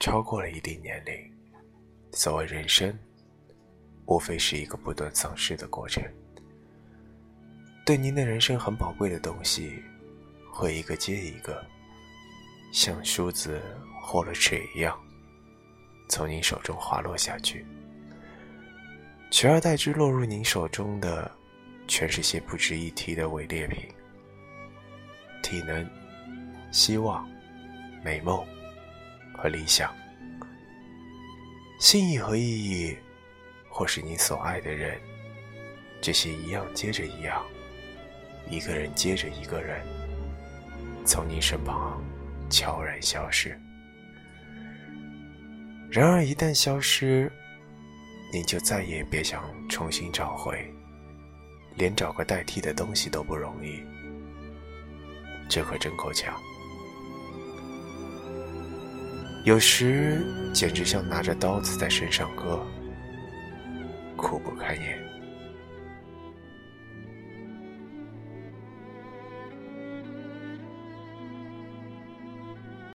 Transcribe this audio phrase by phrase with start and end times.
[0.00, 1.14] 超过了一定年龄，
[2.12, 2.98] 所谓人生，
[4.06, 6.02] 无非是一个不断丧失的过程。
[7.84, 9.82] 对您的人生很宝贵的东西，
[10.50, 11.62] 会一个接一个，
[12.72, 13.60] 像梳子
[14.00, 14.98] 或了齿一样，
[16.08, 17.66] 从您手中滑落下去。
[19.30, 21.30] 取而代之落入您手中的，
[21.86, 23.86] 全是些不值一提的伪劣品。
[25.42, 25.86] 体能、
[26.72, 27.28] 希望、
[28.02, 28.42] 美梦
[29.40, 29.90] 和理想，
[31.80, 32.94] 心意和意义，
[33.70, 35.00] 或是你所爱的人，
[36.02, 37.42] 这些一样接着一样，
[38.50, 39.80] 一个人接着一个人，
[41.06, 42.02] 从你身旁
[42.50, 43.58] 悄然消失。
[45.90, 47.32] 然而一旦消失，
[48.34, 50.70] 你就再也别想重新找回，
[51.76, 53.82] 连找个代替的东西都不容易。
[55.48, 56.38] 这可真够呛，
[59.42, 60.22] 有时
[60.52, 62.60] 简直像拿着刀子在身上割，
[64.14, 64.98] 苦不堪言。